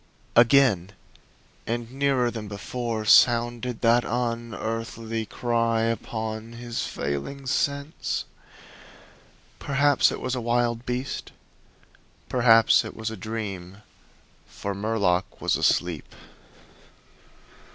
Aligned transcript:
Again, 0.35 0.93
and 1.67 1.91
nearer 1.91 2.31
than 2.31 2.47
before, 2.47 3.05
sounded 3.05 3.81
that 3.81 4.03
unearthly 4.03 5.27
cry 5.27 5.81
upon 5.83 6.53
his 6.53 6.87
failing 6.87 7.45
sense. 7.45 8.25
Perhaps 9.59 10.11
it 10.11 10.19
was 10.19 10.33
a 10.33 10.41
wild 10.41 10.87
beast; 10.87 11.31
perhaps 12.29 12.83
it 12.83 12.95
was 12.95 13.11
a 13.11 13.15
dream. 13.15 13.83
For 14.47 14.73
Murlock 14.73 15.39
was 15.39 15.55
asleep. 15.55 16.15